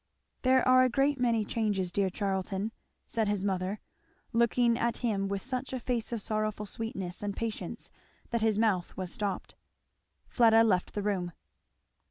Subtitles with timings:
[0.41, 2.71] "There are a great many changes, dear Charlton,"
[3.05, 3.79] said his mother,
[4.33, 7.91] looking at him with such a face of sorrowful sweetness and patience
[8.31, 9.53] that his mouth was stopped.
[10.27, 11.33] Fleda left the room.